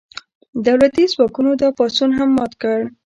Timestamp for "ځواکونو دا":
1.13-1.69